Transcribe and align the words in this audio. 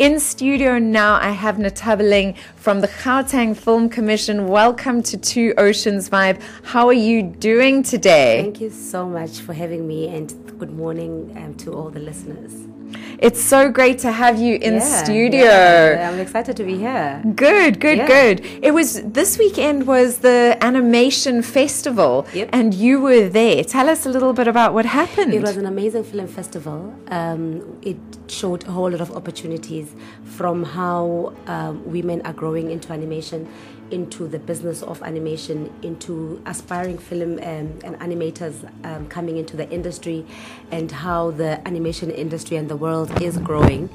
In 0.00 0.18
studio 0.18 0.80
now, 0.80 1.14
I 1.14 1.30
have 1.30 1.54
Nthabeleng 1.54 2.36
from 2.56 2.80
the 2.80 2.88
Gauteng 2.88 3.56
Film 3.56 3.88
Commission. 3.88 4.48
Welcome 4.48 5.04
to 5.04 5.16
Two 5.16 5.54
Oceans 5.56 6.10
Vibe. 6.10 6.42
How 6.64 6.88
are 6.88 6.92
you 6.92 7.22
doing 7.22 7.84
today? 7.84 8.42
Thank 8.42 8.60
you 8.60 8.70
so 8.70 9.08
much 9.08 9.38
for 9.38 9.52
having 9.52 9.86
me, 9.86 10.08
and 10.08 10.34
good 10.58 10.72
morning 10.72 11.32
um, 11.36 11.54
to 11.58 11.72
all 11.74 11.90
the 11.90 12.00
listeners. 12.00 12.73
It's 13.18 13.40
so 13.40 13.70
great 13.70 13.98
to 14.00 14.10
have 14.12 14.38
you 14.38 14.56
in 14.56 14.74
Yeah, 14.74 15.02
studio. 15.04 15.44
yeah, 15.44 16.10
I'm 16.12 16.20
excited 16.20 16.56
to 16.56 16.64
be 16.64 16.76
here. 16.76 17.22
Good, 17.34 17.80
good, 17.80 17.98
Yeah. 17.98 18.06
good. 18.06 18.36
It 18.62 18.72
was 18.74 19.00
this 19.02 19.38
weekend 19.38 19.86
was 19.86 20.18
the 20.18 20.56
animation 20.60 21.42
festival, 21.42 22.26
Yep. 22.34 22.48
and 22.52 22.74
you 22.74 23.00
were 23.00 23.28
there. 23.28 23.64
Tell 23.64 23.88
us 23.88 24.04
a 24.06 24.10
little 24.10 24.32
bit 24.32 24.48
about 24.48 24.74
what 24.74 24.84
happened. 24.86 25.32
It 25.34 25.42
was 25.42 25.56
an 25.56 25.66
amazing 25.66 26.04
film 26.04 26.26
festival. 26.26 26.92
Um, 27.08 27.62
it 27.82 27.96
showed 28.26 28.66
a 28.68 28.72
whole 28.72 28.90
lot 28.90 29.00
of 29.00 29.10
opportunities 29.12 29.88
from 30.24 30.64
how 30.64 31.32
um, 31.46 31.82
women 31.86 32.20
are 32.24 32.32
growing 32.32 32.70
into 32.70 32.92
animation, 32.92 33.46
into 33.94 34.26
the 34.34 34.38
business 34.50 34.82
of 34.82 35.02
animation, 35.02 35.58
into 35.82 36.42
aspiring 36.46 36.98
film 36.98 37.32
um, 37.38 37.66
and 37.86 37.94
animators 38.06 38.54
um, 38.84 39.06
coming 39.08 39.36
into 39.36 39.56
the 39.56 39.66
industry, 39.70 40.26
and 40.70 40.90
how 40.90 41.30
the 41.30 41.52
animation 41.68 42.10
industry 42.10 42.56
and 42.56 42.68
the 42.68 42.76
world 42.76 43.08
is 43.22 43.38
growing. 43.38 43.88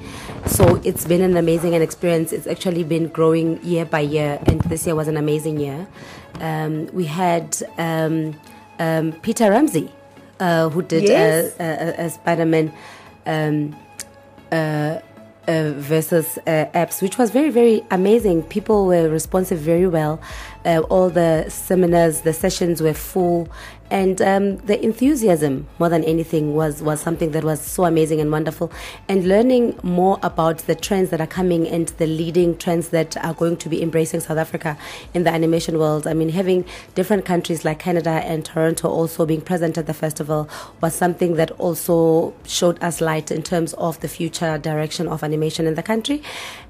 So 0.46 0.64
it's 0.88 1.04
been 1.04 1.22
an 1.30 1.36
amazing 1.36 1.74
experience. 1.74 2.32
It's 2.32 2.46
actually 2.46 2.84
been 2.84 3.08
growing 3.08 3.62
year 3.62 3.84
by 3.84 4.00
year, 4.00 4.38
and 4.46 4.60
this 4.62 4.86
year 4.86 4.94
was 4.94 5.08
an 5.08 5.16
amazing 5.16 5.60
year. 5.60 5.86
Um, 6.40 6.86
we 6.98 7.04
had 7.04 7.48
um, 7.78 8.34
um, 8.78 9.12
Peter 9.22 9.50
Ramsey 9.50 9.90
uh, 10.40 10.68
who 10.70 10.82
did 10.82 11.04
Yes. 11.04 11.54
uh, 11.60 11.62
uh, 11.62 12.02
uh, 12.02 12.08
Spider 12.08 12.46
Man 12.46 12.72
um, 13.26 13.76
uh, 14.50 14.98
uh, 15.50 15.72
versus 15.76 16.38
uh, 16.38 16.66
apps, 16.74 17.02
which 17.02 17.18
was 17.18 17.30
very, 17.30 17.50
very 17.50 17.82
amazing. 17.90 18.42
People 18.44 18.86
were 18.86 19.08
responsive 19.08 19.58
very 19.58 19.86
well. 19.86 20.20
Uh, 20.64 20.80
all 20.90 21.08
the 21.08 21.46
seminars, 21.48 22.20
the 22.20 22.32
sessions 22.32 22.82
were 22.82 22.94
full, 22.94 23.48
and 23.90 24.22
um, 24.22 24.58
the 24.58 24.82
enthusiasm, 24.84 25.66
more 25.80 25.88
than 25.88 26.04
anything, 26.04 26.54
was 26.54 26.80
was 26.80 27.00
something 27.00 27.32
that 27.32 27.42
was 27.42 27.60
so 27.60 27.84
amazing 27.84 28.20
and 28.20 28.30
wonderful. 28.30 28.70
And 29.08 29.26
learning 29.26 29.78
more 29.82 30.20
about 30.22 30.58
the 30.58 30.76
trends 30.76 31.10
that 31.10 31.20
are 31.20 31.26
coming 31.26 31.66
and 31.66 31.88
the 31.88 32.06
leading 32.06 32.56
trends 32.56 32.90
that 32.90 33.16
are 33.24 33.34
going 33.34 33.56
to 33.56 33.68
be 33.68 33.82
embracing 33.82 34.20
South 34.20 34.38
Africa 34.38 34.78
in 35.12 35.24
the 35.24 35.30
animation 35.30 35.76
world. 35.78 36.06
I 36.06 36.14
mean, 36.14 36.28
having 36.28 36.64
different 36.94 37.24
countries 37.24 37.64
like 37.64 37.80
Canada 37.80 38.10
and 38.10 38.44
Toronto 38.44 38.88
also 38.88 39.26
being 39.26 39.40
present 39.40 39.76
at 39.76 39.86
the 39.86 39.94
festival 39.94 40.48
was 40.80 40.94
something 40.94 41.34
that 41.34 41.50
also 41.52 42.32
showed 42.46 42.80
us 42.82 43.00
light 43.00 43.32
in 43.32 43.42
terms 43.42 43.72
of 43.74 43.98
the 44.00 44.08
future 44.08 44.56
direction 44.56 45.08
of 45.08 45.24
animation 45.24 45.66
in 45.66 45.74
the 45.74 45.82
country. 45.82 46.22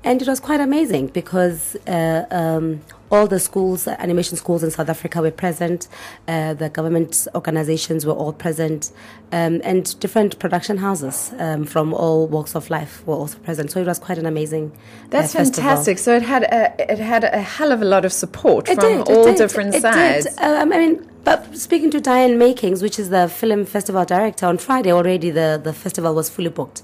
And 0.05 0.23
it 0.23 0.29
was 0.29 0.41
quite 0.41 0.61
amazing 0.61 1.09
because 1.09 1.77
uh, 1.87 2.25
um, 2.31 2.81
all 3.11 3.27
the 3.27 3.41
schools, 3.41 3.89
animation 3.89 4.37
schools 4.37 4.63
in 4.63 4.71
South 4.71 4.89
Africa 4.89 5.21
were 5.21 5.31
present, 5.31 5.89
uh, 6.29 6.55
the 6.55 6.69
government 6.69 7.27
organizations 7.35 8.07
were 8.07 8.13
all 8.13 8.33
present, 8.33 8.93
um, 9.33 9.61
and 9.65 9.99
different 10.01 10.39
production 10.39 10.79
houses 10.79 11.33
um, 11.39 11.65
from 11.65 11.93
all 11.93 12.29
walks 12.29 12.55
of 12.55 12.71
life 12.71 13.05
were 13.07 13.17
also 13.17 13.39
present. 13.39 13.71
So 13.71 13.81
it 13.81 13.87
was 13.87 13.99
quite 13.99 14.19
an 14.19 14.27
amazing. 14.27 14.71
uh, 14.73 15.07
That's 15.11 15.33
festival. 15.33 15.63
fantastic. 15.69 15.99
So 15.99 16.15
it 16.15 16.23
had 16.23 16.45
a, 16.45 16.93
it 16.93 16.99
had 16.99 17.25
a 17.25 17.41
hell 17.41 17.73
of 17.73 17.83
a 17.83 17.85
lot 17.85 18.05
of 18.05 18.13
support 18.13 18.69
It 18.69 18.77
from 18.77 18.85
did, 18.85 19.01
it 19.01 19.09
all 19.09 19.25
did, 19.25 19.37
different 19.37 19.75
it 19.75 19.83
sides. 19.83 20.27
Did. 20.27 20.39
Um, 20.39 20.73
I 20.73 20.79
mean, 20.79 21.07
but 21.25 21.57
speaking 21.57 21.91
to 21.91 22.01
Diane 22.01 22.39
Makings, 22.39 22.81
which 22.83 22.99
is 22.99 23.11
the 23.11 23.29
film 23.29 23.67
festival 23.67 24.05
director, 24.05 24.47
on 24.47 24.59
Friday 24.59 24.93
already 24.93 25.31
the, 25.31 25.61
the 25.63 25.73
festival 25.73 26.15
was 26.15 26.31
fully 26.31 26.49
booked 26.49 26.83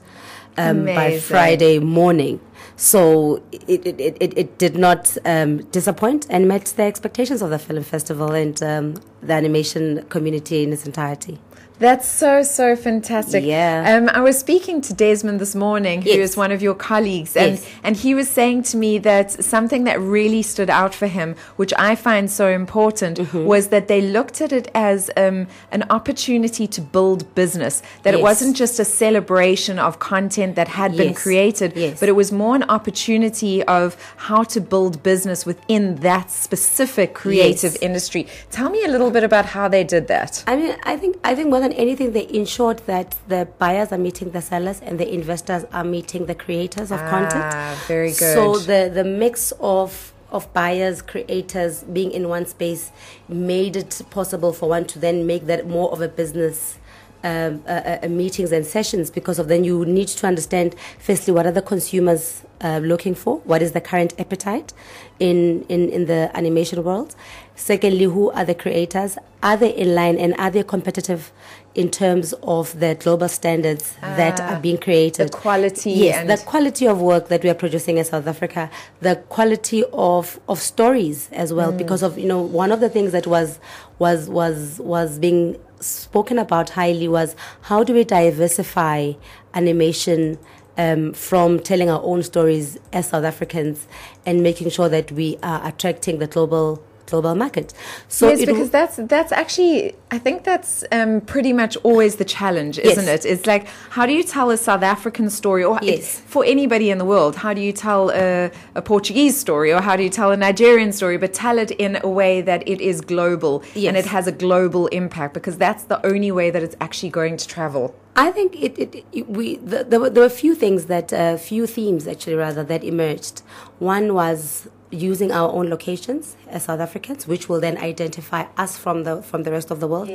um, 0.56 0.84
by 0.86 1.18
Friday 1.18 1.78
morning. 1.78 2.40
So 2.76 3.42
it, 3.52 3.86
it, 3.86 4.16
it, 4.20 4.34
it, 4.36 4.58
did 4.58 4.76
not 4.76 5.16
um, 5.24 5.62
disappoint 5.70 6.26
and 6.28 6.46
met 6.46 6.66
the 6.76 6.82
expectations 6.82 7.40
of 7.40 7.48
the 7.48 7.58
film 7.58 7.82
festival 7.82 8.32
and 8.32 8.62
um, 8.62 8.94
the 9.22 9.32
animation 9.32 10.04
community 10.10 10.62
in 10.62 10.72
its 10.72 10.84
entirety. 10.84 11.38
That's 11.78 12.08
so 12.08 12.42
so 12.42 12.74
fantastic. 12.74 13.44
Yeah. 13.44 13.84
Um, 13.98 14.08
I 14.08 14.20
was 14.22 14.38
speaking 14.38 14.80
to 14.80 14.94
Desmond 14.94 15.40
this 15.40 15.54
morning, 15.54 16.00
who 16.00 16.08
is 16.08 16.16
Yes. 16.30 16.36
one 16.36 16.50
of 16.50 16.62
your 16.62 16.74
colleagues, 16.74 17.36
and 17.36 17.52
Yes. 17.58 17.66
and 17.84 17.96
he 17.96 18.14
was 18.14 18.28
saying 18.30 18.62
to 18.70 18.78
me 18.78 18.96
that 18.98 19.44
something 19.44 19.84
that 19.84 20.00
really 20.00 20.40
stood 20.40 20.70
out 20.70 20.94
for 20.94 21.06
him, 21.06 21.34
which 21.56 21.74
I 21.78 21.94
find 21.94 22.30
so 22.30 22.48
important, 22.48 23.18
Mm-hmm. 23.18 23.44
was 23.44 23.66
that 23.68 23.88
they 23.88 24.00
looked 24.00 24.40
at 24.40 24.52
it 24.52 24.70
as 24.74 25.10
um, 25.18 25.48
an 25.70 25.84
opportunity 25.90 26.66
to 26.66 26.80
build 26.80 27.34
business. 27.34 27.82
That 28.04 28.14
it 28.14 28.22
wasn't 28.22 28.56
just 28.56 28.80
a 28.80 28.84
celebration 28.84 29.78
of 29.78 29.98
content 29.98 30.54
that 30.56 30.68
had 30.68 30.96
been 30.96 31.12
created, 31.12 31.72
Yes. 31.76 32.00
but 32.00 32.08
it 32.08 32.16
was 32.16 32.32
more 32.32 32.54
an 32.56 32.64
opportunity 32.70 33.62
of 33.64 33.96
how 34.28 34.44
to 34.44 34.60
build 34.62 35.02
business 35.02 35.44
within 35.44 35.96
that 35.96 36.30
specific 36.30 37.12
creative 37.12 37.72
Yes. 37.74 37.82
industry. 37.82 38.26
Tell 38.50 38.70
me 38.70 38.82
a 38.82 38.88
little 38.88 39.10
bit 39.10 39.24
about 39.24 39.44
how 39.44 39.68
they 39.68 39.84
did 39.84 40.08
that. 40.08 40.42
I 40.46 40.56
mean, 40.56 40.74
I 40.84 40.96
think 40.96 41.16
I 41.22 41.34
think 41.34 41.50
more 41.50 41.60
than 41.68 41.76
anything, 41.76 42.12
they 42.12 42.28
ensured 42.28 42.78
that 42.86 43.16
the 43.28 43.48
buyers 43.58 43.92
are 43.92 43.98
meeting 43.98 44.30
the 44.30 44.40
sellers 44.40 44.80
and 44.80 44.98
the 44.98 45.12
investors 45.12 45.64
are 45.72 45.84
meeting 45.84 46.26
the 46.26 46.34
creators 46.34 46.92
of 46.92 47.00
content. 47.00 47.44
Ah, 47.44 47.84
very 47.86 48.12
So 48.12 48.58
the 48.58 48.90
the 48.92 49.04
mix 49.04 49.52
of 49.60 50.12
of 50.30 50.52
buyers, 50.52 51.02
creators 51.02 51.82
being 51.84 52.10
in 52.10 52.28
one 52.28 52.46
space 52.46 52.90
made 53.28 53.76
it 53.76 54.02
possible 54.10 54.52
for 54.52 54.68
one 54.68 54.84
to 54.84 54.98
then 54.98 55.26
make 55.26 55.46
that 55.46 55.66
more 55.66 55.90
of 55.92 56.00
a 56.00 56.08
business. 56.08 56.78
Um, 57.26 57.60
uh, 57.66 57.70
uh, 57.70 57.98
uh, 58.04 58.08
meetings 58.08 58.52
and 58.52 58.64
sessions 58.64 59.10
because 59.10 59.40
of 59.40 59.48
then 59.48 59.64
you 59.64 59.84
need 59.84 60.06
to 60.06 60.26
understand 60.28 60.76
firstly 61.00 61.34
what 61.34 61.44
are 61.44 61.50
the 61.50 61.60
consumers 61.72 62.42
uh, 62.60 62.78
looking 62.78 63.16
for? 63.16 63.38
What 63.38 63.62
is 63.62 63.72
the 63.72 63.80
current 63.80 64.14
appetite 64.20 64.72
in, 65.18 65.64
in 65.68 65.88
in 65.96 66.06
the 66.06 66.30
animation 66.34 66.84
world? 66.84 67.16
Secondly 67.56 68.04
who 68.04 68.30
are 68.30 68.44
the 68.44 68.54
creators? 68.54 69.18
Are 69.42 69.56
they 69.56 69.70
in 69.74 69.94
line 69.96 70.18
and 70.18 70.34
are 70.38 70.50
they 70.52 70.62
competitive 70.62 71.32
in 71.74 71.90
terms 71.90 72.32
of 72.44 72.78
the 72.78 72.94
global 72.94 73.28
standards 73.28 73.94
that 74.20 74.38
Ah, 74.40 74.54
are 74.54 74.60
being 74.60 74.78
created? 74.78 75.28
the 75.28 75.36
quality 75.44 75.90
yes 75.90 76.18
and- 76.20 76.30
the 76.30 76.38
quality 76.52 76.86
of 76.86 77.00
work 77.00 77.24
that 77.32 77.42
we 77.42 77.50
are 77.50 77.58
producing 77.64 77.98
in 77.98 78.04
South 78.04 78.28
Africa, 78.34 78.70
the 79.00 79.16
quality 79.36 79.82
of 79.92 80.38
of 80.52 80.58
stories 80.72 81.18
as 81.32 81.48
well, 81.52 81.72
Mm. 81.72 81.78
because 81.82 82.02
of 82.08 82.12
you 82.22 82.28
know 82.32 82.40
one 82.62 82.70
of 82.76 82.80
the 82.84 82.88
things 82.96 83.10
that 83.16 83.26
was 83.26 83.58
was 83.98 84.28
was 84.38 84.56
was 84.94 85.18
being 85.18 85.56
spoken 85.80 86.38
about 86.38 86.70
highly 86.70 87.08
was 87.08 87.36
how 87.62 87.84
do 87.84 87.94
we 87.94 88.04
diversify 88.04 89.12
animation. 89.54 90.38
Um, 90.78 91.14
from 91.14 91.60
telling 91.60 91.88
our 91.88 92.02
own 92.02 92.22
stories 92.22 92.78
as 92.92 93.08
South 93.08 93.24
Africans 93.24 93.88
and 94.26 94.42
making 94.42 94.68
sure 94.68 94.90
that 94.90 95.10
we 95.10 95.38
are 95.42 95.66
attracting 95.66 96.18
the 96.18 96.26
global 96.26 96.82
global 97.06 97.34
market. 97.34 97.72
So 98.08 98.28
yes, 98.28 98.44
because 98.44 98.70
that's 98.70 98.96
that's 98.96 99.32
actually 99.32 99.94
I 100.10 100.18
think 100.18 100.44
that's 100.44 100.84
um, 100.92 101.20
pretty 101.22 101.52
much 101.52 101.76
always 101.88 102.16
the 102.16 102.24
challenge, 102.24 102.78
isn't 102.78 103.06
Yes. 103.06 103.24
it? 103.24 103.28
It's 103.32 103.46
like 103.46 103.66
how 103.90 104.04
do 104.06 104.12
you 104.12 104.22
tell 104.22 104.50
a 104.50 104.56
South 104.56 104.82
African 104.82 105.30
story, 105.30 105.64
or 105.64 105.78
Yes. 105.82 106.20
for 106.26 106.44
anybody 106.44 106.90
in 106.90 106.98
the 106.98 107.04
world, 107.04 107.36
how 107.36 107.52
do 107.54 107.60
you 107.60 107.72
tell 107.72 108.10
a, 108.10 108.50
a 108.74 108.82
Portuguese 108.82 109.36
story, 109.36 109.72
or 109.72 109.80
how 109.80 109.96
do 109.96 110.02
you 110.02 110.10
tell 110.10 110.30
a 110.32 110.36
Nigerian 110.36 110.92
story, 110.92 111.16
but 111.18 111.32
tell 111.32 111.58
it 111.58 111.70
in 111.72 111.98
a 112.02 112.08
way 112.08 112.40
that 112.42 112.60
it 112.68 112.80
is 112.80 113.00
global 113.00 113.62
and 113.74 113.96
it 113.96 114.06
has 114.06 114.26
a 114.26 114.32
global 114.32 114.86
impact, 114.88 115.34
because 115.34 115.56
that's 115.58 115.84
the 115.84 115.98
only 116.06 116.32
way 116.32 116.50
that 116.50 116.62
it's 116.62 116.76
actually 116.80 117.10
going 117.10 117.36
to 117.36 117.46
travel. 117.46 117.94
I 118.18 118.30
think 118.30 118.56
it, 118.66 118.78
it, 118.78 119.04
it 119.12 119.28
we 119.28 119.56
the, 119.56 119.84
there, 119.84 120.00
were, 120.00 120.08
there 120.10 120.22
were 120.22 120.26
a 120.36 120.40
few 120.44 120.54
things 120.54 120.86
that 120.86 121.12
uh, 121.12 121.36
few 121.36 121.66
themes 121.66 122.06
actually 122.08 122.34
rather 122.34 122.64
that 122.64 122.82
emerged. 122.82 123.42
One 123.78 124.14
was 124.14 124.68
using 124.90 125.32
our 125.32 125.52
own 125.52 125.68
locations 125.68 126.36
as 126.48 126.64
South 126.64 126.80
Africans, 126.80 127.26
which 127.26 127.48
will 127.48 127.60
then 127.60 127.76
identify 127.78 128.46
us 128.56 128.76
from 128.76 129.04
the 129.04 129.22
from 129.22 129.42
the 129.42 129.50
rest 129.50 129.70
of 129.70 129.80
the 129.80 129.88
world. 129.88 130.10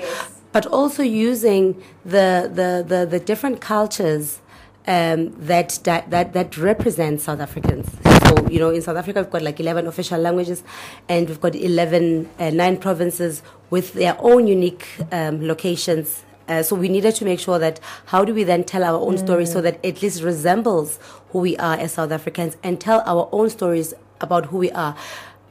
But 0.51 0.65
also 0.65 1.03
using 1.03 1.81
the 2.05 2.49
the 2.53 2.83
the, 2.87 3.05
the 3.05 3.19
different 3.19 3.61
cultures 3.61 4.39
um, 4.87 5.33
that, 5.37 5.79
that 5.83 6.09
that 6.09 6.33
that 6.33 6.57
represent 6.57 7.21
South 7.21 7.39
Africans. 7.39 7.89
So 8.27 8.47
you 8.49 8.59
know, 8.59 8.69
in 8.69 8.81
South 8.81 8.97
Africa, 8.97 9.21
we've 9.21 9.29
got 9.31 9.41
like 9.41 9.59
eleven 9.59 9.87
official 9.87 10.19
languages, 10.19 10.63
and 11.07 11.27
we've 11.27 11.41
got 11.41 11.55
eleven 11.55 12.29
uh, 12.39 12.49
nine 12.49 12.77
provinces 12.77 13.43
with 13.69 13.93
their 13.93 14.15
own 14.19 14.47
unique 14.47 14.87
um, 15.11 15.45
locations. 15.45 16.23
Uh, 16.47 16.61
so 16.61 16.75
we 16.75 16.89
needed 16.89 17.15
to 17.15 17.23
make 17.23 17.39
sure 17.39 17.59
that 17.59 17.79
how 18.07 18.25
do 18.25 18.33
we 18.33 18.43
then 18.43 18.63
tell 18.63 18.83
our 18.83 18.99
own 18.99 19.17
story 19.17 19.45
so 19.45 19.61
that 19.61 19.83
at 19.85 20.01
least 20.01 20.21
resembles 20.21 20.99
who 21.29 21.39
we 21.39 21.55
are 21.57 21.75
as 21.75 21.93
South 21.93 22.11
Africans 22.11 22.57
and 22.61 22.81
tell 22.81 23.01
our 23.05 23.29
own 23.31 23.49
stories 23.49 23.93
about 24.21 24.45
who 24.45 24.57
we 24.57 24.71
are, 24.71 24.95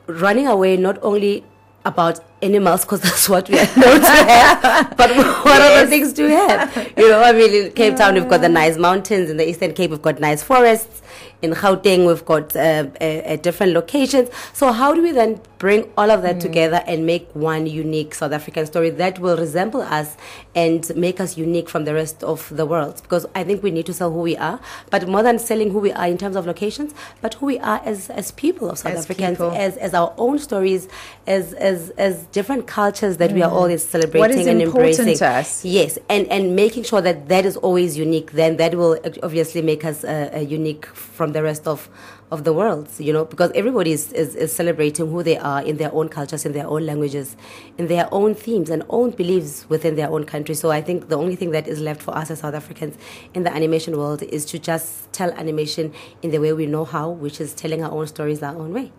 running 0.07 0.47
away 0.47 0.77
not 0.77 0.99
only 1.03 1.45
about 1.85 2.21
animals 2.43 2.85
because 2.85 3.01
that's 3.07 3.29
what 3.29 3.49
we 3.49 3.59
are 3.59 3.77
known 3.77 4.01
to 4.01 4.07
have. 4.07 4.97
But 4.97 5.17
what 5.45 5.61
other 5.61 5.87
things 5.87 6.13
do 6.13 6.27
we 6.27 6.33
have? 6.33 6.77
You 6.97 7.09
know, 7.09 7.23
I 7.23 7.33
mean, 7.33 7.67
in 7.67 7.73
Cape 7.73 7.97
Town 7.97 8.15
we've 8.15 8.29
got 8.29 8.41
the 8.41 8.49
nice 8.49 8.77
mountains. 8.77 9.31
In 9.31 9.37
the 9.37 9.49
Eastern 9.49 9.73
Cape 9.73 9.91
we've 9.91 10.03
got 10.03 10.21
nice 10.21 10.43
forests. 10.43 11.03
In 11.43 11.53
Gauteng 11.53 12.07
we've 12.07 12.25
got 12.25 12.55
uh, 12.55 13.37
different 13.37 13.73
locations. 13.73 14.29
So 14.53 14.73
how 14.73 14.95
do 14.95 15.03
we 15.03 15.13
then 15.13 15.41
bring 15.61 15.85
all 15.97 16.11
of 16.11 16.23
that 16.23 16.37
mm. 16.37 16.41
together 16.41 16.83
and 16.87 17.05
make 17.05 17.29
one 17.35 17.67
unique 17.67 18.15
South 18.15 18.33
African 18.33 18.65
story 18.65 18.89
that 18.89 19.19
will 19.19 19.37
resemble 19.37 19.83
us 19.83 20.17
and 20.55 20.91
make 20.97 21.21
us 21.21 21.37
unique 21.37 21.69
from 21.69 21.85
the 21.85 21.93
rest 21.93 22.25
of 22.25 22.49
the 22.57 22.65
world. 22.65 23.01
Because 23.03 23.27
I 23.35 23.45
think 23.45 23.63
we 23.63 23.71
need 23.71 23.85
to 23.87 23.93
sell 23.93 24.11
who 24.11 24.23
we 24.23 24.37
are, 24.39 24.59
but 24.89 25.07
more 25.07 25.23
than 25.23 25.39
selling 25.39 25.71
who 25.71 25.79
we 25.79 25.93
are 25.93 26.09
in 26.09 26.17
terms 26.17 26.35
of 26.35 26.47
locations, 26.47 26.95
but 27.21 27.35
who 27.35 27.47
we 27.47 27.59
are 27.59 27.81
as, 27.85 28.09
as 28.09 28.33
people 28.33 28.71
of 28.71 28.79
South 28.79 28.95
as 28.95 29.05
Africans, 29.05 29.39
as, 29.39 29.77
as 29.77 29.93
our 29.93 30.15
own 30.17 30.39
stories, 30.39 30.89
as, 31.27 31.53
as, 31.53 31.91
as 31.91 32.25
different 32.39 32.67
cultures 32.67 33.19
that 33.19 33.31
mm. 33.31 33.35
we 33.35 33.43
are 33.43 33.51
mm. 33.51 33.61
always 33.61 33.87
celebrating 33.87 34.49
and 34.49 34.63
embracing. 34.63 35.15
Yes, 35.63 35.99
and, 36.09 36.27
and 36.29 36.57
making 36.57 36.85
sure 36.85 37.03
that 37.03 37.29
that 37.29 37.45
is 37.45 37.59
always 37.59 37.99
unique, 37.99 38.33
then 38.33 38.57
that 38.57 38.75
will 38.75 38.99
obviously 39.23 39.61
make 39.61 39.85
us 39.85 40.05
uh, 40.05 40.31
uh, 40.35 40.39
unique 40.39 40.87
from 40.87 41.33
the 41.33 41.43
rest 41.43 41.69
of 41.69 41.91
of 42.31 42.45
the 42.45 42.53
world, 42.53 42.89
you 42.99 43.13
know, 43.13 43.25
because 43.25 43.51
everybody 43.55 43.93
is, 43.93 44.13
is, 44.13 44.37
is, 44.37 44.53
celebrating 44.53 45.11
who 45.11 45.23
they 45.23 45.37
are 45.37 45.50
Uh, 45.51 45.61
in 45.63 45.79
their 45.79 45.93
own 45.93 46.09
cultures, 46.09 46.47
in 46.47 46.53
their 46.53 46.69
own 46.75 46.87
languages, 46.87 47.37
in 47.77 47.89
their 47.89 48.07
own 48.13 48.37
themes 48.37 48.71
and 48.71 48.85
own 48.89 49.11
beliefs 49.11 49.67
within 49.69 49.97
their 49.97 50.09
own 50.09 50.25
country. 50.25 50.55
So 50.55 50.71
I 50.71 50.81
think 50.81 51.09
the 51.09 51.17
only 51.17 51.35
thing 51.35 51.51
that 51.51 51.67
is 51.67 51.81
left 51.81 52.03
for 52.03 52.17
us 52.17 52.31
as 52.31 52.39
South 52.39 52.55
Africans 52.55 52.97
in 53.35 53.43
the 53.43 53.53
animation 53.53 53.99
world 53.99 54.23
is 54.23 54.45
to 54.53 54.61
just 54.61 55.13
tell 55.13 55.33
animation 55.33 55.93
in 56.23 56.31
the 56.31 56.39
way 56.39 56.53
we 56.53 56.67
know 56.67 56.85
how, 56.85 57.11
which 57.11 57.41
is 57.41 57.53
telling 57.53 57.83
our 57.83 57.91
own 57.91 58.07
stories 58.07 58.45
our 58.45 58.57
own 58.57 58.73
way. 58.73 58.93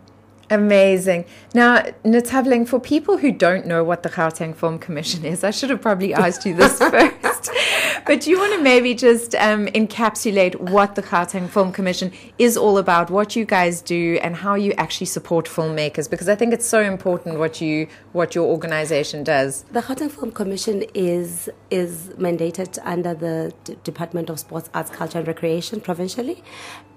Amazing. 0.50 1.24
Now, 1.54 1.84
Nthabeleng, 2.04 2.68
for 2.68 2.82
people 2.82 3.16
who 3.20 3.32
don't 3.32 3.66
know 3.66 3.82
what 3.86 4.04
the 4.04 4.10
Gauteng 4.10 4.54
Film 4.54 4.78
Commission 4.78 5.24
is, 5.24 5.46
I 5.46 5.52
should 5.52 5.70
have 5.70 5.82
probably 5.82 6.14
asked 6.14 6.46
you 6.46 6.54
this 6.54 6.78
first. 6.94 7.50
But 8.06 8.22
do 8.22 8.30
you 8.30 8.40
want 8.40 8.54
to 8.54 8.62
maybe 8.62 8.94
just 8.94 9.36
um, 9.36 9.68
encapsulate 9.68 10.56
what 10.56 10.96
the 10.96 11.04
Gauteng 11.04 11.50
Film 11.50 11.72
Commission 11.72 12.12
is 12.38 12.58
all 12.58 12.78
about, 12.78 13.10
what 13.10 13.36
you 13.36 13.46
guys 13.46 13.82
do, 13.82 14.20
and 14.22 14.36
how 14.36 14.56
you 14.56 14.74
actually 14.74 15.08
support 15.08 15.46
filmmakers? 15.46 16.10
Because 16.10 16.30
I 16.30 16.36
think 16.36 16.54
it's 16.54 16.66
so 16.66 16.82
important 16.82 17.40
what 17.40 17.62
you 17.62 17.88
what 18.14 18.36
your 18.36 18.48
organization 18.48 19.24
does. 19.24 19.64
The 19.72 19.82
Gauteng 19.82 20.12
Film 20.12 20.32
Commission 20.32 20.84
is 20.94 21.50
is 21.70 22.10
mandated 22.18 22.78
under 22.84 23.14
the 23.14 23.54
D- 23.64 23.78
Department 23.84 24.30
of 24.30 24.40
Sports, 24.40 24.70
Arts, 24.74 24.90
Culture, 24.90 25.20
and 25.20 25.28
Recreation 25.28 25.82
provincially, 25.82 26.44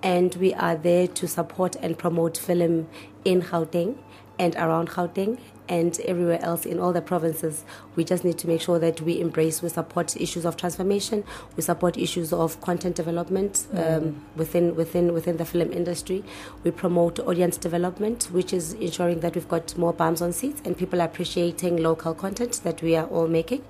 and 0.02 0.34
we 0.36 0.54
are 0.54 0.76
there 0.76 1.06
to 1.08 1.28
support 1.28 1.76
and 1.76 1.96
promote 1.98 2.36
film 2.36 2.88
in 3.24 3.42
Gauteng 3.42 3.96
and 4.38 4.54
around 4.56 4.90
Gauteng 4.90 5.38
and 5.68 5.98
everywhere 6.00 6.40
else 6.42 6.66
in 6.66 6.78
all 6.78 6.92
the 6.92 7.00
provinces. 7.00 7.64
We 7.96 8.04
just 8.04 8.24
need 8.24 8.38
to 8.38 8.48
make 8.48 8.60
sure 8.60 8.78
that 8.78 9.00
we 9.00 9.20
embrace, 9.20 9.62
we 9.62 9.68
support 9.68 10.16
issues 10.16 10.44
of 10.44 10.56
transformation, 10.56 11.24
we 11.56 11.62
support 11.62 11.96
issues 11.96 12.32
of 12.32 12.60
content 12.60 12.96
development 12.96 13.66
mm. 13.72 13.96
um, 13.96 14.24
within 14.36 14.76
within 14.76 15.12
within 15.12 15.36
the 15.36 15.44
film 15.44 15.72
industry. 15.72 16.24
We 16.62 16.70
promote 16.70 17.18
audience 17.20 17.56
development, 17.56 18.24
which 18.30 18.52
is 18.52 18.74
ensuring 18.74 19.20
that 19.20 19.34
we've 19.34 19.48
got 19.48 19.76
more 19.76 19.92
bums 19.92 20.20
on 20.20 20.32
seats 20.32 20.60
and 20.64 20.76
people 20.76 21.00
appreciating 21.00 21.78
local 21.78 22.14
content 22.14 22.60
that 22.64 22.82
we 22.82 22.96
are 22.96 23.06
all 23.06 23.28
making. 23.28 23.64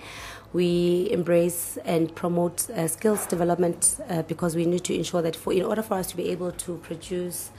We 0.52 1.08
embrace 1.10 1.78
and 1.84 2.14
promote 2.14 2.70
uh, 2.70 2.86
skills 2.86 3.26
development 3.26 4.00
uh, 4.08 4.22
because 4.22 4.54
we 4.54 4.66
need 4.66 4.84
to 4.84 4.94
ensure 4.94 5.20
that 5.20 5.34
for 5.34 5.52
in 5.52 5.64
order 5.64 5.82
for 5.82 5.94
us 5.94 6.06
to 6.08 6.16
be 6.16 6.28
able 6.30 6.52
to 6.52 6.76
produce 6.76 7.50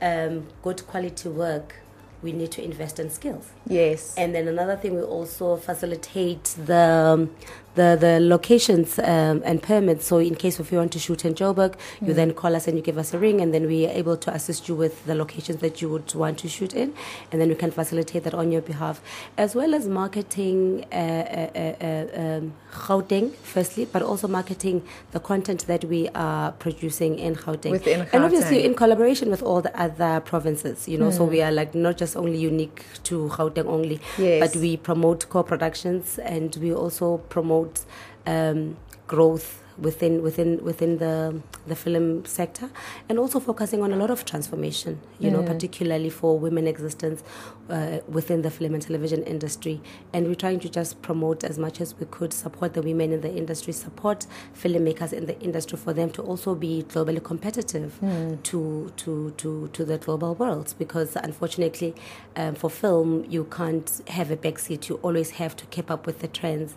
um, 0.00 0.46
good 0.62 0.86
quality 0.86 1.28
work, 1.28 1.74
we 2.22 2.32
need 2.32 2.50
to 2.52 2.62
invest 2.62 2.98
in 2.98 3.10
skills. 3.10 3.48
Yes. 3.66 4.14
And 4.16 4.34
then 4.34 4.48
another 4.48 4.76
thing, 4.76 4.94
we 4.94 5.02
also 5.02 5.56
facilitate 5.56 6.44
the 6.66 7.28
the, 7.78 7.96
the 7.98 8.20
locations 8.20 8.98
um, 8.98 9.42
and 9.44 9.62
permits. 9.62 10.06
So 10.06 10.18
in 10.18 10.34
case 10.34 10.60
if 10.60 10.70
you 10.72 10.78
want 10.78 10.92
to 10.92 10.98
shoot 10.98 11.24
in 11.24 11.34
Joburg, 11.34 11.72
mm. 11.74 12.08
you 12.08 12.12
then 12.20 12.30
call 12.34 12.52
us 12.58 12.66
and 12.68 12.76
you 12.76 12.82
give 12.82 12.98
us 12.98 13.14
a 13.14 13.18
ring, 13.18 13.40
and 13.40 13.54
then 13.54 13.64
we 13.66 13.86
are 13.86 13.94
able 14.02 14.16
to 14.24 14.30
assist 14.38 14.68
you 14.68 14.74
with 14.74 14.94
the 15.06 15.14
locations 15.14 15.58
that 15.60 15.80
you 15.80 15.88
would 15.88 16.12
want 16.14 16.38
to 16.40 16.48
shoot 16.48 16.74
in, 16.82 16.88
and 17.30 17.40
then 17.40 17.48
we 17.48 17.54
can 17.54 17.70
facilitate 17.70 18.22
that 18.24 18.34
on 18.34 18.46
your 18.54 18.64
behalf, 18.72 19.00
as 19.44 19.54
well 19.54 19.74
as 19.78 19.86
marketing 20.02 20.58
uh, 20.92 20.96
uh, 20.96 21.74
uh, 21.88 22.22
um, 22.22 22.52
Gauteng 22.86 23.26
firstly, 23.54 23.84
but 23.94 24.02
also 24.02 24.26
marketing 24.28 24.82
the 25.12 25.20
content 25.20 25.66
that 25.66 25.84
we 25.84 26.08
are 26.14 26.52
producing 26.64 27.18
in 27.18 27.34
Gauteng, 27.36 27.72
Within 27.72 28.00
Gauteng. 28.00 28.12
and 28.12 28.24
obviously 28.24 28.64
in 28.64 28.74
collaboration 28.74 29.30
with 29.30 29.42
all 29.42 29.60
the 29.68 29.74
other 29.86 30.20
provinces. 30.20 30.88
You 30.88 30.98
know, 30.98 31.10
mm. 31.10 31.16
so 31.16 31.24
we 31.24 31.40
are 31.46 31.52
like 31.52 31.74
not 31.74 31.96
just 32.02 32.16
only 32.16 32.38
unique 32.38 32.84
to 33.04 33.28
Gauteng 33.36 33.66
only, 33.66 34.00
yes. 34.18 34.40
but 34.42 34.60
we 34.60 34.76
promote 34.76 35.28
co-productions 35.28 36.18
and 36.18 36.50
we 36.56 36.70
also 36.74 37.18
promote 37.34 37.67
promote 37.68 37.84
um, 38.26 38.76
growth 39.06 39.64
within 39.78 40.22
within 40.22 40.62
within 40.64 40.98
the 40.98 41.40
the 41.66 41.76
film 41.76 42.24
sector, 42.24 42.68
and 43.08 43.18
also 43.18 43.38
focusing 43.38 43.82
on 43.82 43.92
a 43.92 43.96
lot 43.96 44.10
of 44.10 44.24
transformation. 44.24 45.00
You 45.20 45.30
mm. 45.30 45.34
know, 45.34 45.42
particularly 45.44 46.10
for 46.10 46.38
women 46.38 46.66
existence 46.66 47.22
uh, 47.70 47.98
within 48.08 48.42
the 48.42 48.50
film 48.50 48.74
and 48.74 48.82
television 48.82 49.22
industry. 49.22 49.80
And 50.12 50.26
we're 50.26 50.34
trying 50.34 50.60
to 50.60 50.68
just 50.68 51.00
promote 51.00 51.44
as 51.44 51.58
much 51.58 51.80
as 51.80 51.94
we 51.98 52.06
could, 52.06 52.32
support 52.32 52.74
the 52.74 52.82
women 52.82 53.12
in 53.12 53.20
the 53.20 53.32
industry, 53.32 53.72
support 53.72 54.26
filmmakers 54.52 55.12
in 55.12 55.26
the 55.26 55.38
industry 55.40 55.78
for 55.78 55.92
them 55.92 56.10
to 56.10 56.22
also 56.22 56.54
be 56.54 56.84
globally 56.88 57.22
competitive 57.22 57.98
mm. 58.02 58.42
to 58.42 58.92
to 58.96 59.30
to 59.36 59.68
to 59.68 59.84
the 59.84 59.98
global 59.98 60.34
world. 60.34 60.74
Because 60.78 61.14
unfortunately, 61.16 61.94
um, 62.34 62.56
for 62.56 62.68
film, 62.68 63.24
you 63.28 63.44
can't 63.44 64.02
have 64.08 64.32
a 64.32 64.36
backseat. 64.36 64.88
You 64.88 64.96
always 65.02 65.30
have 65.30 65.54
to 65.56 65.66
keep 65.66 65.88
up 65.90 66.04
with 66.04 66.18
the 66.18 66.28
trends 66.28 66.74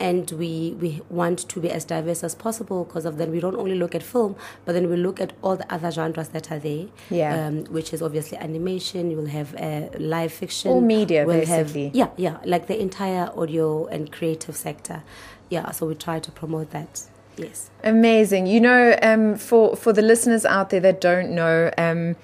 and 0.00 0.30
we, 0.32 0.76
we 0.80 1.00
want 1.08 1.48
to 1.48 1.60
be 1.60 1.70
as 1.70 1.84
diverse 1.84 2.22
as 2.22 2.34
possible 2.34 2.84
because 2.84 3.04
of 3.04 3.18
then 3.18 3.30
we 3.30 3.40
don't 3.40 3.56
only 3.56 3.74
look 3.74 3.94
at 3.94 4.02
film 4.02 4.36
but 4.64 4.72
then 4.72 4.88
we 4.88 4.96
look 4.96 5.20
at 5.20 5.32
all 5.42 5.56
the 5.56 5.72
other 5.72 5.90
genres 5.90 6.28
that 6.28 6.50
are 6.50 6.58
there. 6.58 6.86
Yeah. 7.10 7.46
Um, 7.46 7.64
which 7.64 7.92
is 7.92 8.02
obviously 8.02 8.38
animation 8.38 9.10
you 9.10 9.16
will 9.16 9.26
have 9.26 9.54
uh, 9.56 9.88
live 9.98 10.32
fiction. 10.32 10.70
All 10.70 10.80
media 10.80 11.26
we'll 11.26 11.40
basically. 11.40 11.86
Have, 11.86 11.96
yeah 11.96 12.08
yeah 12.16 12.38
like 12.44 12.66
the 12.66 12.80
entire 12.80 13.30
audio 13.36 13.86
and 13.86 14.10
creative 14.12 14.56
sector. 14.56 15.02
Yeah 15.48 15.70
so 15.70 15.86
we 15.86 15.94
try 15.94 16.20
to 16.20 16.30
promote 16.30 16.70
that. 16.70 17.02
Yes. 17.36 17.70
Amazing. 17.84 18.46
You 18.46 18.60
know 18.60 18.96
um, 19.02 19.36
for 19.36 19.76
for 19.76 19.92
the 19.92 20.02
listeners 20.02 20.44
out 20.44 20.70
there 20.70 20.80
that 20.80 21.00
don't 21.00 21.30
know 21.30 21.70
um, 21.78 22.16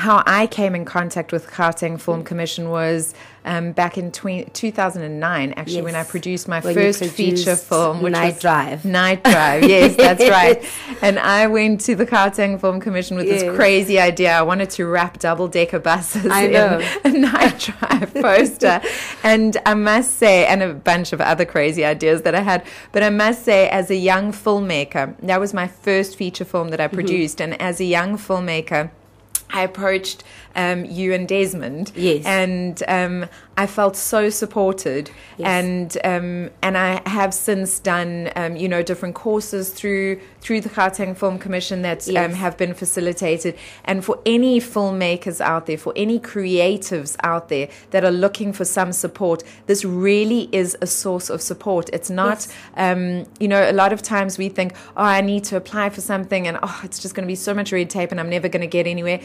how 0.00 0.22
I 0.26 0.46
came 0.46 0.74
in 0.74 0.84
contact 0.84 1.30
with 1.30 1.46
Gauteng 1.46 2.00
Film 2.00 2.24
Commission 2.24 2.70
was 2.70 3.14
um, 3.44 3.72
back 3.72 3.96
in 3.96 4.12
20, 4.12 4.50
2009, 4.50 5.52
actually, 5.52 5.74
yes. 5.74 5.84
when 5.84 5.94
I 5.94 6.04
produced 6.04 6.48
my 6.48 6.60
when 6.60 6.74
first 6.74 7.04
feature 7.04 7.56
film, 7.56 8.02
which 8.02 8.12
Night 8.12 8.34
was 8.34 8.40
Drive. 8.40 8.84
Night 8.84 9.22
Drive, 9.24 9.64
yes, 9.64 9.96
that's 9.96 10.20
right. 10.28 10.64
And 11.02 11.18
I 11.18 11.46
went 11.46 11.80
to 11.82 11.94
the 11.94 12.06
Gauteng 12.06 12.60
Film 12.60 12.80
Commission 12.80 13.16
with 13.16 13.26
yes. 13.26 13.42
this 13.42 13.56
crazy 13.56 13.98
idea. 13.98 14.32
I 14.32 14.42
wanted 14.42 14.70
to 14.70 14.86
wrap 14.86 15.18
double 15.18 15.48
decker 15.48 15.78
buses 15.78 16.24
in 16.24 16.30
a 16.32 16.80
Night 17.04 17.58
Drive 17.58 18.14
poster. 18.14 18.80
and 19.22 19.56
I 19.66 19.74
must 19.74 20.16
say, 20.16 20.46
and 20.46 20.62
a 20.62 20.74
bunch 20.74 21.12
of 21.12 21.20
other 21.20 21.44
crazy 21.44 21.84
ideas 21.84 22.22
that 22.22 22.34
I 22.34 22.40
had, 22.40 22.64
but 22.92 23.02
I 23.02 23.10
must 23.10 23.44
say, 23.44 23.68
as 23.68 23.90
a 23.90 23.96
young 23.96 24.32
filmmaker, 24.32 25.14
that 25.20 25.40
was 25.40 25.52
my 25.52 25.68
first 25.68 26.16
feature 26.16 26.44
film 26.44 26.68
that 26.70 26.80
I 26.80 26.86
mm-hmm. 26.86 26.94
produced. 26.94 27.38
Mm-hmm. 27.38 27.52
And 27.52 27.62
as 27.62 27.80
a 27.80 27.84
young 27.84 28.16
filmmaker, 28.16 28.90
I 29.52 29.62
approached 29.62 30.24
um, 30.54 30.84
you 30.84 31.12
and 31.12 31.28
Desmond. 31.28 31.92
Yes. 31.94 32.24
And 32.24 32.82
um, 32.88 33.26
I 33.56 33.66
felt 33.66 33.96
so 33.96 34.30
supported. 34.30 35.10
Yes. 35.36 35.46
And 35.46 35.98
um, 36.04 36.50
and 36.62 36.76
I 36.78 37.08
have 37.08 37.34
since 37.34 37.78
done 37.78 38.30
um, 38.36 38.56
you 38.56 38.68
know 38.68 38.82
different 38.82 39.14
courses 39.14 39.70
through 39.70 40.20
through 40.40 40.62
the 40.62 40.68
Gauteng 40.70 41.16
Film 41.16 41.38
Commission 41.38 41.82
that 41.82 42.08
um, 42.16 42.32
have 42.32 42.56
been 42.56 42.74
facilitated. 42.74 43.56
And 43.84 44.04
for 44.04 44.20
any 44.24 44.60
filmmakers 44.60 45.40
out 45.40 45.66
there, 45.66 45.78
for 45.78 45.92
any 45.96 46.18
creatives 46.18 47.16
out 47.22 47.48
there 47.48 47.68
that 47.90 48.04
are 48.04 48.10
looking 48.10 48.52
for 48.52 48.64
some 48.64 48.92
support, 48.92 49.42
this 49.66 49.84
really 49.84 50.48
is 50.52 50.76
a 50.80 50.86
source 50.86 51.28
of 51.28 51.42
support. 51.42 51.90
It's 51.92 52.10
not 52.10 52.30
yes. 52.30 52.54
Um, 52.76 53.26
you 53.38 53.48
know 53.48 53.70
a 53.70 53.72
lot 53.72 53.92
of 53.92 54.02
times 54.02 54.38
we 54.38 54.48
think 54.48 54.74
oh 54.96 55.04
I 55.04 55.20
need 55.20 55.44
to 55.44 55.56
apply 55.56 55.90
for 55.90 56.00
something 56.00 56.46
and 56.46 56.58
oh 56.62 56.80
it's 56.84 56.98
just 56.98 57.14
going 57.14 57.24
to 57.24 57.30
be 57.30 57.34
so 57.34 57.52
much 57.54 57.72
red 57.72 57.90
tape 57.90 58.10
and 58.10 58.20
I'm 58.20 58.30
never 58.30 58.48
going 58.48 58.62
to 58.62 58.66
get 58.66 58.86
anywhere 58.86 59.20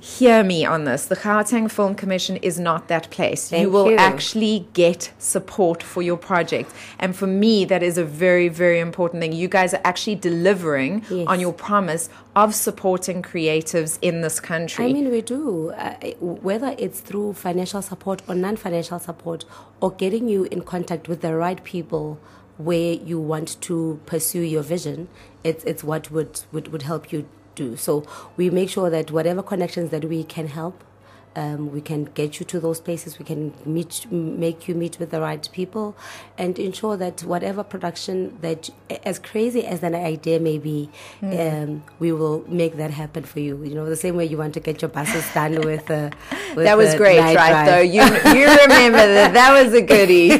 hear 0.00 0.44
me 0.44 0.64
on 0.64 0.84
this. 0.84 1.06
The 1.06 1.16
Gauteng 1.16 1.70
Film 1.70 1.94
Commission 1.94 2.36
is 2.36 2.58
not 2.58 2.88
that 2.88 3.10
place. 3.10 3.50
Thank 3.50 3.62
you 3.62 3.70
will 3.70 3.90
you. 3.90 3.96
actually 3.96 4.68
get 4.72 5.12
support 5.18 5.82
for 5.82 6.02
your 6.02 6.16
project. 6.16 6.72
And 6.98 7.16
for 7.16 7.26
me, 7.26 7.64
that 7.64 7.82
is 7.82 7.98
a 7.98 8.04
very, 8.04 8.48
very 8.48 8.78
important 8.78 9.20
thing. 9.20 9.32
You 9.32 9.48
guys 9.48 9.74
are 9.74 9.80
actually 9.84 10.16
delivering 10.16 11.04
yes. 11.10 11.26
on 11.26 11.40
your 11.40 11.52
promise 11.52 12.08
of 12.36 12.54
supporting 12.54 13.22
creatives 13.22 13.98
in 14.00 14.20
this 14.20 14.38
country. 14.38 14.84
I 14.86 14.92
mean, 14.92 15.10
we 15.10 15.20
do. 15.20 15.70
Uh, 15.70 15.94
whether 16.20 16.74
it's 16.78 17.00
through 17.00 17.34
financial 17.34 17.82
support 17.82 18.22
or 18.28 18.34
non 18.34 18.56
financial 18.56 18.98
support, 18.98 19.44
or 19.80 19.90
getting 19.90 20.28
you 20.28 20.44
in 20.44 20.62
contact 20.62 21.08
with 21.08 21.20
the 21.20 21.34
right 21.34 21.62
people 21.64 22.20
where 22.56 22.94
you 22.94 23.20
want 23.20 23.60
to 23.62 24.00
pursue 24.06 24.40
your 24.40 24.62
vision, 24.62 25.08
it's, 25.44 25.64
it's 25.64 25.84
what 25.84 26.10
would, 26.10 26.40
would, 26.52 26.72
would 26.72 26.82
help 26.82 27.12
you 27.12 27.28
do. 27.62 27.76
So 27.76 27.92
we 28.38 28.50
make 28.58 28.70
sure 28.76 28.88
that 28.96 29.06
whatever 29.10 29.42
connections 29.52 29.88
that 29.94 30.04
we 30.12 30.20
can 30.34 30.46
help 30.60 30.76
Um, 31.38 31.70
we 31.70 31.80
can 31.80 32.04
get 32.20 32.40
you 32.40 32.46
to 32.46 32.58
those 32.58 32.80
places. 32.80 33.18
We 33.20 33.24
can 33.24 33.54
meet, 33.64 34.10
make 34.10 34.66
you 34.66 34.74
meet 34.74 34.98
with 34.98 35.10
the 35.10 35.20
right 35.20 35.48
people, 35.52 35.94
and 36.36 36.58
ensure 36.58 36.96
that 36.96 37.22
whatever 37.22 37.62
production 37.62 38.36
that, 38.40 38.70
as 39.04 39.20
crazy 39.20 39.64
as 39.64 39.84
an 39.84 39.94
idea 39.94 40.40
may 40.40 40.58
be, 40.58 40.90
mm. 41.22 41.38
um, 41.46 41.84
we 42.00 42.10
will 42.10 42.44
make 42.48 42.76
that 42.76 42.90
happen 42.90 43.22
for 43.22 43.38
you. 43.38 43.62
You 43.62 43.76
know, 43.76 43.86
the 43.86 43.94
same 43.94 44.16
way 44.16 44.24
you 44.24 44.36
want 44.36 44.54
to 44.54 44.60
get 44.60 44.82
your 44.82 44.88
buses 44.88 45.24
done 45.32 45.60
with. 45.70 45.88
Uh, 45.88 46.10
with 46.56 46.64
that 46.64 46.76
was 46.76 46.94
great, 46.96 47.20
right? 47.20 47.34
Drive. 47.34 47.66
Though 47.66 47.86
you 47.96 48.02
you 48.38 48.46
remember 48.64 49.04
that 49.18 49.32
that 49.34 49.50
was 49.62 49.72
a 49.74 49.82
goodie. 49.92 50.30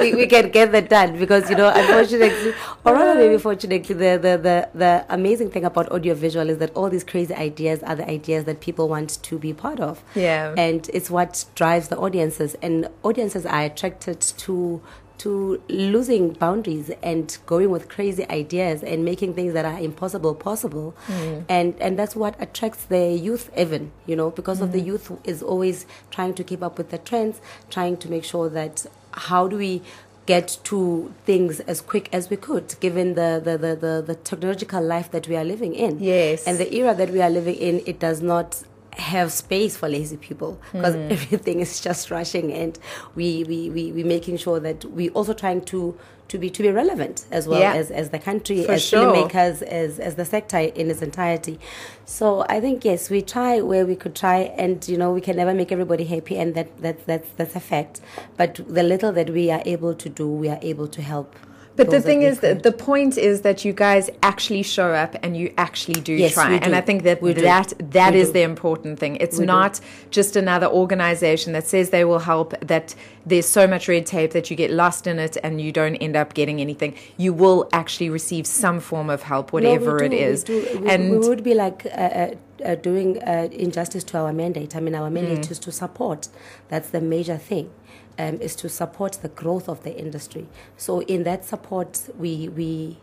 We, 0.00 0.14
we 0.14 0.26
can 0.26 0.50
get 0.50 0.72
that 0.72 0.88
done 0.88 1.18
because 1.18 1.48
you 1.50 1.56
know, 1.56 1.72
unfortunately, 1.74 2.54
or 2.84 2.94
rather 2.94 3.14
maybe 3.14 3.38
fortunately, 3.38 3.94
the, 3.94 4.18
the 4.18 4.38
the 4.38 4.68
the 4.74 5.06
amazing 5.08 5.50
thing 5.50 5.64
about 5.64 5.90
audiovisual 5.90 6.48
is 6.50 6.58
that 6.58 6.70
all 6.74 6.90
these 6.90 7.04
crazy 7.04 7.34
ideas 7.34 7.82
are 7.82 7.96
the 7.96 8.08
ideas 8.08 8.44
that 8.44 8.60
people 8.60 8.88
want 8.88 9.22
to 9.22 9.38
be 9.38 9.52
part 9.52 9.80
of. 9.80 10.02
Yeah. 10.14 10.54
And 10.56 10.88
it's 10.92 11.10
what 11.10 11.44
drives 11.54 11.88
the 11.88 11.96
audiences. 11.96 12.54
And 12.62 12.88
audiences 13.02 13.46
are 13.46 13.64
attracted 13.64 14.20
to 14.20 14.82
to 15.18 15.62
losing 15.68 16.32
boundaries 16.32 16.90
and 17.02 17.38
going 17.46 17.70
with 17.70 17.88
crazy 17.88 18.28
ideas 18.28 18.82
and 18.82 19.04
making 19.04 19.34
things 19.34 19.52
that 19.52 19.64
are 19.64 19.78
impossible 19.78 20.34
possible 20.34 20.94
mm. 21.06 21.44
and 21.48 21.74
and 21.80 21.98
that's 21.98 22.16
what 22.16 22.34
attracts 22.42 22.84
the 22.86 23.12
youth 23.12 23.50
even 23.56 23.92
you 24.06 24.16
know 24.16 24.30
because 24.30 24.58
mm. 24.58 24.64
of 24.64 24.72
the 24.72 24.80
mm. 24.80 24.86
youth 24.86 25.12
is 25.24 25.42
always 25.42 25.86
trying 26.10 26.34
to 26.34 26.42
keep 26.42 26.62
up 26.62 26.76
with 26.76 26.90
the 26.90 26.98
trends 26.98 27.40
trying 27.70 27.96
to 27.96 28.10
make 28.10 28.24
sure 28.24 28.48
that 28.48 28.86
how 29.16 29.48
do 29.48 29.56
we 29.56 29.82
get 30.26 30.58
to 30.64 31.12
things 31.26 31.60
as 31.60 31.80
quick 31.80 32.08
as 32.12 32.30
we 32.30 32.36
could, 32.36 32.74
given 32.80 33.14
the, 33.14 33.40
the, 33.44 33.58
the, 33.58 33.76
the, 33.76 34.04
the 34.06 34.14
technological 34.14 34.82
life 34.82 35.10
that 35.10 35.28
we 35.28 35.36
are 35.36 35.44
living 35.44 35.74
in. 35.74 35.98
Yes. 36.00 36.46
And 36.46 36.58
the 36.58 36.74
era 36.74 36.94
that 36.94 37.10
we 37.10 37.20
are 37.20 37.30
living 37.30 37.56
in, 37.56 37.82
it 37.86 37.98
does 37.98 38.22
not 38.22 38.62
have 38.96 39.32
space 39.32 39.76
for 39.76 39.88
lazy 39.88 40.16
people 40.16 40.60
because 40.72 40.94
mm. 40.94 41.10
everything 41.10 41.60
is 41.60 41.80
just 41.80 42.10
rushing 42.10 42.52
and 42.52 42.78
we, 43.14 43.44
we, 43.44 43.70
we, 43.70 43.92
we 43.92 44.04
making 44.04 44.36
sure 44.36 44.60
that 44.60 44.84
we 44.84 45.10
also 45.10 45.32
trying 45.32 45.60
to 45.62 45.98
to 46.28 46.38
be 46.38 46.48
to 46.50 46.62
be 46.62 46.70
relevant 46.70 47.26
as 47.30 47.46
well 47.46 47.60
yeah. 47.60 47.74
as, 47.74 47.90
as 47.90 48.10
the 48.10 48.18
country, 48.18 48.64
For 48.64 48.72
as 48.72 48.82
sure. 48.82 49.14
filmmakers, 49.14 49.62
as 49.62 49.98
as 49.98 50.14
the 50.14 50.24
sector 50.24 50.58
in 50.58 50.90
its 50.90 51.02
entirety. 51.02 51.58
So 52.06 52.46
I 52.48 52.60
think 52.60 52.84
yes, 52.84 53.10
we 53.10 53.22
try 53.22 53.60
where 53.60 53.84
we 53.84 53.94
could 53.94 54.14
try, 54.14 54.38
and 54.56 54.86
you 54.88 54.96
know 54.96 55.12
we 55.12 55.20
can 55.20 55.36
never 55.36 55.54
make 55.54 55.70
everybody 55.70 56.04
happy, 56.04 56.36
and 56.38 56.54
that 56.54 56.76
that 56.80 57.06
that's 57.06 57.28
that's 57.36 57.54
a 57.54 57.60
fact. 57.60 58.00
But 58.36 58.60
the 58.66 58.82
little 58.82 59.12
that 59.12 59.30
we 59.30 59.50
are 59.50 59.62
able 59.66 59.94
to 59.94 60.08
do, 60.08 60.28
we 60.28 60.48
are 60.48 60.58
able 60.62 60.88
to 60.88 61.02
help 61.02 61.36
but 61.76 61.90
the 61.90 62.00
thing 62.00 62.22
is, 62.22 62.40
that 62.40 62.62
the 62.62 62.72
point 62.72 63.18
is 63.18 63.42
that 63.42 63.64
you 63.64 63.72
guys 63.72 64.08
actually 64.22 64.62
show 64.62 64.92
up 64.92 65.16
and 65.22 65.36
you 65.36 65.52
actually 65.58 66.00
do 66.00 66.12
yes, 66.12 66.34
try. 66.34 66.58
Do. 66.58 66.64
And 66.64 66.76
I 66.76 66.80
think 66.80 67.02
that 67.02 67.20
we 67.20 67.32
that 67.32 67.72
that 67.78 68.14
is 68.14 68.32
the 68.32 68.42
important 68.42 68.98
thing. 68.98 69.16
It's 69.16 69.38
we 69.38 69.46
not 69.46 69.74
do. 69.74 69.80
just 70.10 70.36
another 70.36 70.66
organization 70.66 71.52
that 71.52 71.66
says 71.66 71.90
they 71.90 72.04
will 72.04 72.20
help. 72.20 72.58
That 72.60 72.94
there's 73.26 73.46
so 73.46 73.66
much 73.66 73.88
red 73.88 74.06
tape 74.06 74.32
that 74.32 74.50
you 74.50 74.56
get 74.56 74.70
lost 74.70 75.06
in 75.06 75.18
it 75.18 75.36
and 75.42 75.60
you 75.60 75.72
don't 75.72 75.96
end 75.96 76.16
up 76.16 76.34
getting 76.34 76.60
anything. 76.60 76.94
You 77.16 77.32
will 77.32 77.68
actually 77.72 78.10
receive 78.10 78.46
some 78.46 78.78
form 78.78 79.10
of 79.10 79.22
help, 79.22 79.52
whatever 79.52 79.98
no, 79.98 80.04
it 80.04 80.12
is. 80.12 80.44
We, 80.48 80.88
and 80.88 81.10
we 81.10 81.18
would 81.18 81.42
be 81.42 81.54
like. 81.54 81.86
Uh, 81.86 81.88
uh, 81.88 82.34
uh, 82.64 82.76
doing 82.76 83.22
uh, 83.24 83.48
injustice 83.52 84.04
to 84.04 84.16
our 84.16 84.32
mandate. 84.32 84.74
I 84.74 84.80
mean, 84.80 84.94
our 84.94 85.10
mandate 85.10 85.40
mm. 85.40 85.50
is 85.50 85.58
to 85.58 85.72
support. 85.72 86.28
That's 86.68 86.88
the 86.88 87.00
major 87.00 87.36
thing 87.36 87.70
um, 88.18 88.40
is 88.40 88.54
to 88.56 88.68
support 88.68 89.14
the 89.22 89.28
growth 89.28 89.68
of 89.68 89.82
the 89.82 89.96
industry. 89.96 90.46
So 90.76 91.02
in 91.02 91.24
that 91.24 91.44
support, 91.44 92.08
we 92.18 92.48
we 92.48 92.98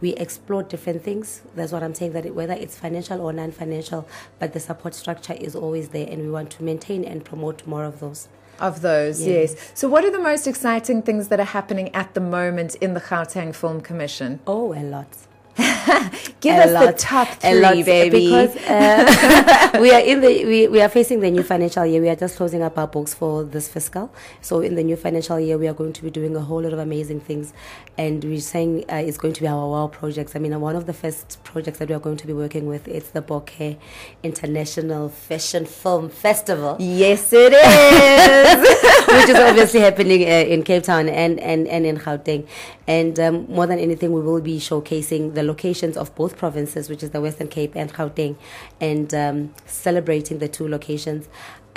we 0.00 0.14
explore 0.14 0.62
different 0.62 1.02
things. 1.02 1.42
That's 1.54 1.72
what 1.72 1.82
I'm 1.82 1.94
saying. 1.94 2.12
That 2.12 2.26
it, 2.26 2.34
whether 2.34 2.54
it's 2.54 2.78
financial 2.78 3.20
or 3.20 3.32
non-financial, 3.32 4.06
but 4.38 4.52
the 4.52 4.60
support 4.60 4.94
structure 4.94 5.34
is 5.34 5.54
always 5.54 5.90
there, 5.90 6.06
and 6.08 6.22
we 6.22 6.30
want 6.30 6.50
to 6.52 6.62
maintain 6.62 7.04
and 7.04 7.24
promote 7.24 7.66
more 7.66 7.84
of 7.84 8.00
those. 8.00 8.28
Of 8.58 8.80
those, 8.80 9.20
yes. 9.20 9.52
yes. 9.52 9.72
So, 9.74 9.86
what 9.86 10.04
are 10.04 10.10
the 10.10 10.18
most 10.18 10.46
exciting 10.46 11.02
things 11.02 11.28
that 11.28 11.38
are 11.38 11.44
happening 11.44 11.94
at 11.94 12.14
the 12.14 12.20
moment 12.20 12.74
in 12.76 12.94
the 12.94 13.00
Gauteng 13.00 13.54
Film 13.54 13.82
Commission? 13.82 14.40
Oh, 14.46 14.72
a 14.72 14.80
lot. 14.82 15.08
Give 16.40 16.54
us 16.56 16.70
lot, 16.70 16.86
the 16.86 16.92
top 16.98 17.28
three, 17.28 17.60
lot, 17.60 17.84
baby. 17.86 18.26
Because 18.26 18.56
uh, 18.68 19.78
we 19.80 19.90
are 19.90 20.00
in 20.00 20.20
the 20.20 20.44
we, 20.44 20.68
we 20.68 20.82
are 20.82 20.88
facing 20.88 21.20
the 21.20 21.30
new 21.30 21.42
financial 21.42 21.86
year. 21.86 22.02
We 22.02 22.10
are 22.10 22.16
just 22.16 22.36
closing 22.36 22.62
up 22.62 22.76
our 22.76 22.86
books 22.86 23.14
for 23.14 23.42
this 23.42 23.66
fiscal. 23.66 24.12
So 24.42 24.60
in 24.60 24.74
the 24.74 24.82
new 24.82 24.96
financial 24.96 25.40
year, 25.40 25.56
we 25.56 25.66
are 25.66 25.72
going 25.72 25.94
to 25.94 26.02
be 26.02 26.10
doing 26.10 26.36
a 26.36 26.40
whole 26.40 26.60
lot 26.60 26.74
of 26.74 26.78
amazing 26.78 27.20
things, 27.20 27.54
and 27.96 28.22
we're 28.22 28.40
saying 28.40 28.84
uh, 28.90 28.96
it's 28.96 29.16
going 29.16 29.32
to 29.32 29.40
be 29.40 29.48
our 29.48 29.66
wow 29.70 29.86
projects. 29.86 30.36
I 30.36 30.40
mean, 30.40 30.58
one 30.60 30.76
of 30.76 30.84
the 30.84 30.92
first 30.92 31.42
projects 31.42 31.78
that 31.78 31.88
we 31.88 31.94
are 31.94 32.00
going 32.00 32.18
to 32.18 32.26
be 32.26 32.34
working 32.34 32.66
with 32.66 32.86
it's 32.86 33.10
the 33.10 33.22
Bokeh 33.22 33.78
International 34.22 35.08
Fashion 35.08 35.64
Film 35.64 36.10
Festival. 36.10 36.76
Yes, 36.78 37.32
it 37.32 37.54
is, 37.54 38.95
which 39.08 39.28
is 39.28 39.36
obviously 39.36 39.80
happening 39.80 40.22
uh, 40.22 40.52
in 40.54 40.62
Cape 40.62 40.84
Town 40.84 41.08
and 41.08 41.38
and 41.40 41.66
and 41.68 41.86
in 41.86 41.98
Gauteng. 41.98 42.46
And 42.86 43.18
um, 43.20 43.46
more 43.48 43.66
than 43.66 43.78
anything, 43.78 44.12
we 44.12 44.20
will 44.20 44.40
be 44.40 44.58
showcasing 44.58 45.34
the 45.34 45.42
locations 45.42 45.96
of 45.96 46.14
both 46.14 46.36
provinces, 46.36 46.88
which 46.88 47.02
is 47.02 47.10
the 47.10 47.20
Western 47.20 47.48
Cape 47.48 47.74
and 47.76 47.92
Gauteng, 47.92 48.36
and 48.80 49.12
um, 49.14 49.54
celebrating 49.66 50.38
the 50.38 50.48
two 50.48 50.68
locations. 50.68 51.28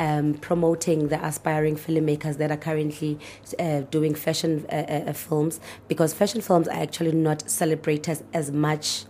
Um, 0.02 0.36
promoting 0.36 1.10
the 1.10 1.22
aspiring 1.26 1.76
filmmakers 1.76 2.38
that 2.38 2.52
are 2.52 2.56
currently 2.56 3.20
uh, 3.60 3.82
doing 3.92 4.16
fashion 4.16 4.66
uh, 4.72 4.76
uh, 4.76 5.12
films 5.12 5.60
because 5.90 6.14
fashion 6.14 6.40
films 6.40 6.70
are 6.70 6.82
actually 6.82 7.12
not 7.12 7.50
celebrated 7.50 8.24
as 8.34 8.50
much 8.50 9.04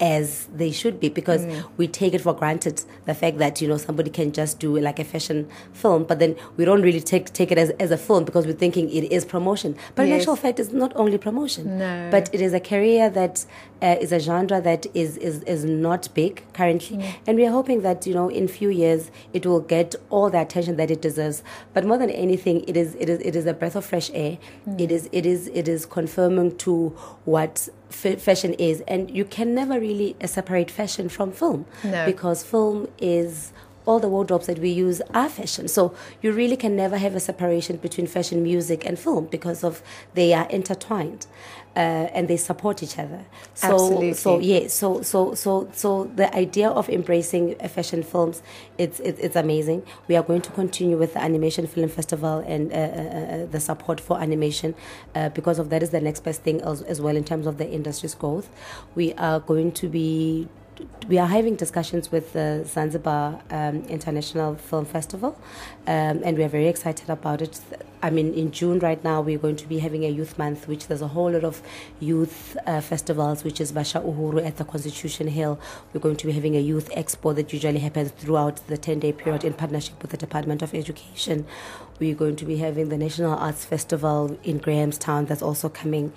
as 0.00 0.48
they 0.54 0.70
should 0.70 0.98
be 0.98 1.08
because 1.08 1.44
mm. 1.44 1.64
we 1.76 1.86
take 1.86 2.14
it 2.14 2.20
for 2.20 2.32
granted 2.32 2.82
the 3.04 3.14
fact 3.14 3.38
that 3.38 3.60
you 3.60 3.68
know 3.68 3.76
somebody 3.76 4.10
can 4.10 4.32
just 4.32 4.58
do 4.58 4.78
like 4.78 4.98
a 4.98 5.04
fashion 5.04 5.48
film 5.72 6.04
but 6.04 6.18
then 6.18 6.34
we 6.56 6.64
don't 6.64 6.82
really 6.82 7.00
take 7.00 7.32
take 7.32 7.52
it 7.52 7.58
as, 7.58 7.70
as 7.70 7.90
a 7.90 7.98
film 7.98 8.24
because 8.24 8.46
we're 8.46 8.52
thinking 8.54 8.90
it 8.90 9.12
is 9.12 9.24
promotion 9.24 9.76
but 9.94 10.06
yes. 10.06 10.14
in 10.14 10.20
actual 10.20 10.36
fact 10.36 10.58
it's 10.58 10.72
not 10.72 10.92
only 10.96 11.18
promotion 11.18 11.78
no. 11.78 12.08
but 12.10 12.32
it 12.32 12.40
is 12.40 12.54
a 12.54 12.60
career 12.60 13.10
that 13.10 13.44
uh, 13.82 13.96
is 14.00 14.12
a 14.12 14.18
genre 14.18 14.60
that 14.60 14.86
is, 14.94 15.16
is 15.18 15.42
is 15.44 15.64
not 15.64 16.08
big 16.14 16.42
currently 16.54 16.96
mm. 16.96 17.14
and 17.26 17.36
we 17.36 17.46
are 17.46 17.52
hoping 17.52 17.82
that 17.82 18.06
you 18.06 18.14
know 18.14 18.28
in 18.28 18.48
few 18.48 18.70
years 18.70 19.10
it 19.34 19.44
will 19.44 19.60
get 19.60 19.94
all 20.08 20.30
the 20.30 20.40
attention 20.40 20.76
that 20.76 20.90
it 20.90 21.02
deserves 21.02 21.42
but 21.74 21.84
more 21.84 21.98
than 21.98 22.10
anything 22.10 22.64
it 22.66 22.76
is 22.76 22.94
it 22.94 23.08
is 23.10 23.20
it 23.20 23.36
is 23.36 23.44
a 23.44 23.52
breath 23.52 23.76
of 23.76 23.84
fresh 23.84 24.10
air 24.14 24.38
mm. 24.66 24.80
it 24.80 24.90
is 24.90 25.10
it 25.12 25.26
is 25.26 25.48
it 25.48 25.68
is 25.68 25.84
confirming 25.84 26.56
to 26.56 26.88
what 27.24 27.68
f- 27.90 28.20
fashion 28.20 28.54
is, 28.54 28.82
and 28.88 29.10
you 29.10 29.24
can 29.24 29.54
never 29.54 29.78
really 29.78 30.16
separate 30.24 30.70
fashion 30.70 31.08
from 31.08 31.32
film 31.32 31.66
no. 31.84 32.06
because 32.06 32.42
film 32.42 32.88
is 32.98 33.52
all 33.86 33.98
the 33.98 34.08
wardrobes 34.08 34.46
that 34.46 34.58
we 34.58 34.70
use 34.70 35.00
are 35.14 35.28
fashion. 35.28 35.68
So 35.68 35.94
you 36.22 36.32
really 36.32 36.56
can 36.56 36.76
never 36.76 36.98
have 36.98 37.14
a 37.14 37.20
separation 37.20 37.76
between 37.76 38.06
fashion, 38.06 38.42
music, 38.42 38.84
and 38.86 38.98
film 38.98 39.26
because 39.26 39.64
of 39.64 39.82
they 40.14 40.32
are 40.34 40.48
intertwined. 40.48 41.26
Uh, 41.76 42.10
and 42.12 42.26
they 42.26 42.36
support 42.36 42.82
each 42.82 42.98
other. 42.98 43.24
So, 43.54 43.74
Absolutely. 43.74 44.14
So 44.14 44.40
yeah. 44.40 44.66
So 44.66 45.02
so 45.02 45.34
so 45.34 45.68
so 45.72 46.10
the 46.16 46.34
idea 46.34 46.68
of 46.68 46.88
embracing 46.88 47.54
fashion 47.68 48.02
films, 48.02 48.42
it's 48.76 48.98
it's, 48.98 49.20
it's 49.20 49.36
amazing. 49.36 49.84
We 50.08 50.16
are 50.16 50.24
going 50.24 50.42
to 50.42 50.50
continue 50.50 50.98
with 50.98 51.14
the 51.14 51.22
animation 51.22 51.68
film 51.68 51.88
festival 51.88 52.40
and 52.44 52.72
uh, 52.72 52.74
uh, 52.74 52.78
uh 52.80 53.46
the 53.46 53.60
support 53.60 54.00
for 54.00 54.20
animation, 54.20 54.74
uh, 55.14 55.28
because 55.28 55.60
of 55.60 55.70
that 55.70 55.80
is 55.80 55.90
the 55.90 56.00
next 56.00 56.24
best 56.24 56.42
thing 56.42 56.60
as, 56.62 56.82
as 56.82 57.00
well 57.00 57.16
in 57.16 57.22
terms 57.22 57.46
of 57.46 57.58
the 57.58 57.70
industry's 57.70 58.16
growth. 58.16 58.50
We 58.96 59.12
are 59.14 59.38
going 59.38 59.70
to 59.70 59.88
be 59.88 60.48
we 61.08 61.18
are 61.18 61.26
having 61.26 61.56
discussions 61.56 62.12
with 62.12 62.32
the 62.32 62.64
Zanzibar 62.66 63.40
um, 63.50 63.82
International 63.86 64.54
Film 64.54 64.84
Festival, 64.84 65.38
um, 65.86 66.22
and 66.24 66.38
we 66.38 66.44
are 66.44 66.48
very 66.48 66.68
excited 66.68 67.10
about 67.10 67.42
it. 67.42 67.60
I 68.02 68.10
mean, 68.10 68.32
in 68.32 68.50
June 68.50 68.78
right 68.78 69.02
now, 69.02 69.20
we're 69.20 69.38
going 69.38 69.56
to 69.56 69.66
be 69.66 69.80
having 69.80 70.04
a 70.04 70.08
youth 70.08 70.38
month, 70.38 70.68
which 70.68 70.86
there's 70.86 71.02
a 71.02 71.08
whole 71.08 71.30
lot 71.30 71.44
of 71.44 71.62
youth 71.98 72.56
uh, 72.66 72.80
festivals, 72.80 73.44
which 73.44 73.60
is 73.60 73.72
Basha 73.72 74.00
Uhuru 74.00 74.46
at 74.46 74.56
the 74.56 74.64
Constitution 74.64 75.28
Hill. 75.28 75.58
We're 75.92 76.00
going 76.00 76.16
to 76.16 76.26
be 76.26 76.32
having 76.32 76.56
a 76.56 76.60
youth 76.60 76.90
expo 76.90 77.34
that 77.34 77.52
usually 77.52 77.80
happens 77.80 78.12
throughout 78.12 78.66
the 78.68 78.78
10 78.78 79.00
day 79.00 79.12
period 79.12 79.44
in 79.44 79.52
partnership 79.52 80.00
with 80.00 80.12
the 80.12 80.16
Department 80.16 80.62
of 80.62 80.74
Education. 80.74 81.46
We're 81.98 82.14
going 82.14 82.36
to 82.36 82.46
be 82.46 82.56
having 82.56 82.88
the 82.88 82.96
National 82.96 83.34
Arts 83.34 83.64
Festival 83.64 84.38
in 84.44 84.58
Grahamstown 84.58 85.26
that's 85.26 85.42
also 85.42 85.68
coming. 85.68 86.12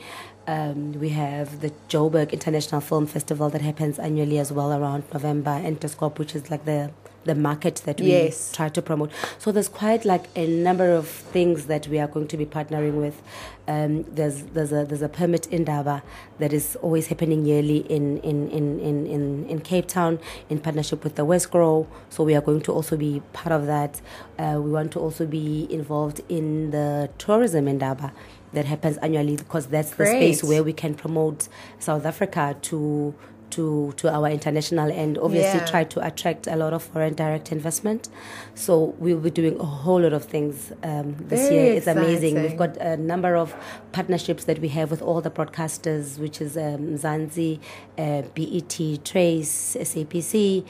Um, 0.45 0.93
we 0.93 1.09
have 1.09 1.61
the 1.61 1.71
Joburg 1.87 2.31
International 2.33 2.81
Film 2.81 3.07
Festival 3.07 3.49
that 3.49 3.61
happens 3.61 3.97
annually 3.97 4.39
as 4.39 4.51
well 4.51 4.73
around 4.73 5.03
November, 5.13 5.51
and 5.51 5.79
Interscope, 5.79 6.19
which 6.19 6.35
is 6.35 6.51
like 6.51 6.65
the 6.65 6.91
the 7.25 7.35
market 7.35 7.75
that 7.85 8.01
we 8.01 8.07
yes. 8.07 8.51
try 8.51 8.69
to 8.69 8.81
promote. 8.81 9.09
So 9.39 9.51
there's 9.51 9.69
quite 9.69 10.03
like 10.03 10.25
a 10.35 10.45
number 10.45 10.91
of 10.91 11.07
things 11.07 11.67
that 11.67 11.87
we 11.87 11.99
are 11.99 12.07
going 12.07 12.27
to 12.27 12.37
be 12.37 12.45
partnering 12.45 12.95
with. 12.95 13.21
Um, 13.67 14.03
there's 14.03 14.43
there's 14.43 14.73
a 14.73 14.83
there's 14.83 15.01
a 15.01 15.07
permit 15.09 15.47
indaba 15.51 16.03
that 16.39 16.51
is 16.51 16.75
always 16.81 17.07
happening 17.07 17.45
yearly 17.45 17.77
in 17.89 18.17
in, 18.19 18.49
in, 18.49 18.79
in, 18.79 19.07
in, 19.07 19.45
in 19.45 19.61
Cape 19.61 19.87
Town 19.87 20.19
in 20.49 20.59
partnership 20.59 21.03
with 21.03 21.15
the 21.15 21.25
Wesgro. 21.25 21.87
So 22.09 22.23
we 22.23 22.35
are 22.35 22.41
going 22.41 22.61
to 22.63 22.73
also 22.73 22.97
be 22.97 23.21
part 23.31 23.53
of 23.53 23.65
that. 23.67 24.01
Uh, 24.37 24.59
we 24.61 24.71
want 24.71 24.91
to 24.93 24.99
also 24.99 25.25
be 25.25 25.67
involved 25.71 26.21
in 26.27 26.71
the 26.71 27.09
tourism 27.17 27.67
indaba 27.67 28.11
that 28.53 28.65
happens 28.65 28.97
annually 28.97 29.35
because 29.35 29.67
that's 29.67 29.93
Great. 29.93 30.05
the 30.19 30.33
space 30.33 30.43
where 30.43 30.63
we 30.63 30.73
can 30.73 30.93
promote 30.95 31.47
South 31.79 32.05
Africa 32.05 32.55
to 32.63 33.13
to 33.51 33.93
to 33.97 34.11
our 34.11 34.29
international 34.29 34.91
and 34.91 35.15
obviously 35.19 35.59
Yeah. 35.59 35.65
try 35.65 35.83
to 35.83 36.03
attract 36.05 36.47
a 36.47 36.55
lot 36.55 36.73
of 36.73 36.81
foreign 36.81 37.13
direct 37.13 37.51
investment. 37.51 38.09
So 38.55 38.95
we'll 38.97 39.19
be 39.19 39.29
doing 39.29 39.59
a 39.59 39.63
whole 39.65 40.01
lot 40.01 40.13
of 40.13 40.25
things 40.25 40.71
um, 40.81 41.15
this 41.27 41.41
Very 41.49 41.55
year. 41.55 41.73
It's 41.75 41.85
amazing. 41.85 42.41
We've 42.41 42.57
got 42.57 42.77
a 42.77 42.97
number 42.97 43.35
of 43.35 43.53
partnerships 43.91 44.45
that 44.45 44.57
we 44.57 44.69
have 44.69 44.89
with 44.89 45.03
all 45.03 45.21
the 45.21 45.29
broadcasters, 45.29 46.17
which 46.17 46.41
is 46.41 46.57
um, 46.57 46.97
Zanzi, 46.97 47.59
uh, 47.99 48.23
BET, 48.33 49.03
Trace, 49.05 49.77
SABC. 49.79 50.65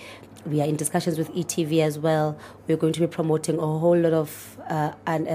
We 0.45 0.59
are 0.59 0.67
in 0.67 0.75
discussions 0.75 1.17
with 1.17 1.31
ETV 1.33 1.79
as 1.81 1.97
well. 1.97 2.37
We're 2.67 2.75
going 2.75 2.91
to 2.93 2.99
be 2.99 3.07
promoting 3.07 3.59
a 3.59 3.61
whole 3.61 3.97
lot 3.97 4.11
of 4.11 4.52
uh, 4.69 4.93
and, 5.05 5.27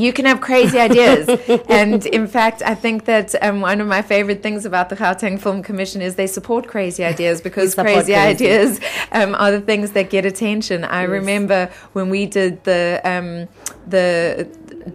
you 0.00 0.12
can 0.12 0.24
have 0.24 0.40
crazy 0.40 0.78
ideas. 0.78 1.28
and 1.68 2.04
in 2.06 2.26
fact, 2.26 2.62
I 2.62 2.74
think 2.74 3.04
that 3.04 3.34
um, 3.42 3.60
one 3.60 3.80
of 3.80 3.86
my 3.86 4.02
favorite 4.02 4.42
things 4.42 4.64
about 4.64 4.88
the 4.88 4.96
Gauteng 4.96 5.40
Film 5.40 5.62
Commission 5.62 6.02
is 6.02 6.14
they 6.14 6.26
support 6.26 6.66
crazy 6.66 7.04
ideas 7.04 7.40
because 7.48 7.74
crazy, 7.74 8.12
crazy. 8.12 8.14
ideas 8.14 8.80
um, 9.12 9.34
are 9.34 9.50
the 9.50 9.60
things 9.60 9.92
that 9.92 10.10
get 10.10 10.24
attention. 10.24 10.84
I 10.84 11.02
remember 11.02 11.70
when 11.92 12.10
we 12.10 12.26
did 12.26 12.64
the 12.64 13.00
um, 13.04 13.48
the 13.86 14.48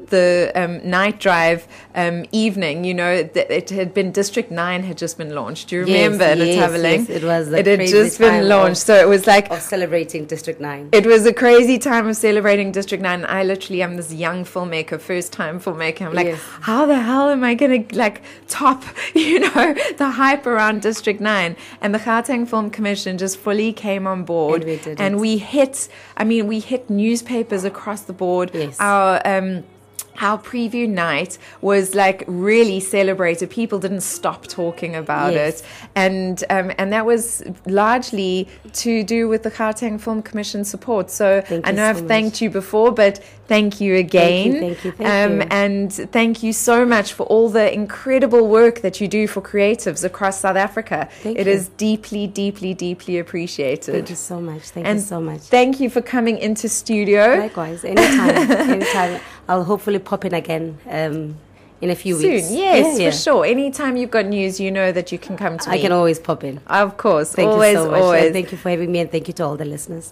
the 0.10 0.52
um, 0.56 0.88
night 0.90 1.20
drive 1.20 1.68
um, 1.94 2.26
evening. 2.32 2.84
You 2.84 2.94
know, 2.94 3.24
th- 3.24 3.48
it 3.50 3.70
had 3.70 3.94
been 3.94 4.12
District 4.12 4.52
Nine 4.52 4.84
had 4.84 4.98
just 4.98 5.18
been 5.18 5.34
launched. 5.36 5.70
Do 5.70 5.76
you 5.78 5.82
remember 5.84 6.34
yes, 6.36 6.72
Thabeleng? 6.72 7.08
yes, 7.08 7.10
it 7.10 7.24
was 7.24 7.52
It 7.52 7.66
had 7.66 7.80
just 7.88 8.20
been 8.20 8.48
launched, 8.48 8.82
of- 8.82 8.88
so 8.88 8.96
it 8.96 9.08
was 9.08 9.28
like 9.28 9.50
of 9.52 9.62
celebrating 9.62 10.26
District 10.26 10.60
Nine. 10.60 10.90
it 10.92 11.06
was 11.06 11.26
a 11.26 11.34
crazy 11.34 11.78
time 11.78 12.08
of 12.08 12.16
celebrating 12.16 12.72
District 12.72 13.02
9. 13.02 13.26
I 13.26 13.44
literally 13.44 13.82
am 13.82 13.96
this 13.98 14.14
young 14.14 14.44
filmmaker, 14.44 15.00
first 15.00 15.32
time 15.34 15.60
filmmaker. 15.60 16.02
I'm 16.08 16.14
like, 16.14 16.28
Yes. 16.28 16.42
how 16.62 16.86
the 16.86 17.00
hell 17.00 17.30
am 17.30 17.44
I 17.44 17.54
going 17.56 17.88
to 17.88 17.96
like 17.98 18.22
top, 18.48 18.84
you 19.14 19.40
know, 19.40 19.74
the 19.98 20.12
hype 20.12 20.46
around 20.46 20.82
District 20.82 21.22
9? 21.22 21.56
And 21.82 21.94
the 21.94 22.00
Gauteng 22.00 22.48
Film 22.48 22.70
Commission 22.70 23.18
just 23.18 23.38
fully 23.38 23.72
came 23.74 24.08
on 24.08 24.24
board. 24.24 24.62
And 24.64 24.70
we 24.70 24.78
did 24.78 25.02
and 25.02 25.20
we 25.20 25.38
hit, 25.38 25.88
I 26.18 26.24
mean, 26.24 26.48
we 26.48 26.60
hit 26.60 26.90
newspapers 26.90 27.64
across 27.64 28.02
the 28.02 28.14
board. 28.14 28.52
Yes. 28.54 28.80
Our, 28.80 29.22
um, 29.26 29.64
our 30.22 30.38
preview 30.38 30.88
night 30.88 31.38
was 31.62 31.96
like 31.96 32.24
really 32.28 32.80
celebrated. 32.80 33.50
People 33.50 33.80
didn't 33.80 34.02
stop 34.02 34.48
talking 34.48 34.96
about 34.96 35.34
Yes. 35.34 35.62
it, 35.62 35.66
and 35.96 36.44
um, 36.50 36.72
and 36.78 36.92
that 36.94 37.06
was 37.06 37.44
largely 37.66 38.48
to 38.74 39.04
do 39.04 39.28
with 39.28 39.44
the 39.44 39.52
Gauteng 39.52 40.00
Film 40.00 40.22
Commission 40.22 40.64
support. 40.64 41.10
So 41.12 41.42
Thank 41.42 41.68
I 41.68 41.72
know 41.72 41.84
so 41.86 41.90
I've 41.90 42.02
much. 42.02 42.08
thanked 42.08 42.42
you 42.42 42.50
before, 42.50 42.92
but 42.92 43.24
thank 43.48 43.80
you 43.82 43.96
again. 43.96 44.60
thank 44.60 44.86
you, 44.86 44.92
thank 44.92 45.10
um, 45.32 45.42
you. 45.42 45.48
And 45.52 45.94
thank 45.94 46.44
you 46.44 46.54
so 46.54 46.86
much 46.86 47.14
for 47.14 47.24
all 47.24 47.50
the 47.50 47.74
incredible 47.74 48.48
work 48.48 48.82
that 48.82 49.00
you 49.02 49.08
do 49.08 49.28
for 49.28 49.42
creatives 49.42 50.04
across 50.04 50.40
South 50.40 50.56
Africa. 50.58 51.08
Thank 51.22 51.38
It 51.40 51.48
you. 51.48 51.54
is 51.54 51.70
deeply, 51.70 52.28
deeply, 52.28 52.74
deeply 52.74 53.20
appreciated. 53.20 53.92
Thank 53.94 54.10
you 54.10 54.16
so 54.16 54.42
much. 54.42 54.64
Thank 54.70 54.88
and 54.88 55.00
you 55.00 55.06
so 55.06 55.20
much. 55.22 55.42
Thank 55.42 55.80
you 55.80 55.90
for 55.90 56.02
coming 56.02 56.38
into 56.38 56.68
studio. 56.70 57.36
Likewise, 57.40 57.84
anytime, 57.86 58.52
anytime. 58.70 59.22
I'll 59.48 59.64
hopefully 59.64 60.00
pop 60.00 60.26
in 60.26 60.34
again 60.34 60.78
um, 60.90 61.38
in 61.82 61.90
a 61.92 61.96
few 61.96 62.20
Soon, 62.20 62.32
weeks. 62.34 62.52
yes, 62.52 63.00
Yeah, 63.00 63.12
for 63.12 63.16
sure. 63.18 63.46
Anytime 63.46 63.96
you've 63.98 64.12
got 64.12 64.26
news, 64.26 64.60
you 64.60 64.72
know 64.72 64.92
that 64.92 65.12
you 65.12 65.20
can 65.20 65.38
come 65.38 65.58
to 65.60 65.70
I 65.70 65.74
me. 65.74 65.80
I 65.80 65.82
can 65.82 65.92
always 65.92 66.20
pop 66.20 66.44
in. 66.44 66.60
Of 66.68 66.98
course, 66.98 67.32
Thank 67.34 67.50
always, 67.50 67.74
you 67.74 67.80
so 67.84 67.92
much. 67.92 68.02
always. 68.02 68.24
And 68.26 68.34
thank 68.34 68.52
you 68.52 68.58
for 68.58 68.70
having 68.70 68.92
me, 68.92 69.00
and 69.00 69.12
thank 69.12 69.28
you 69.28 69.34
to 69.36 69.44
all 69.46 69.56
the 69.58 69.66
listeners. 69.66 70.04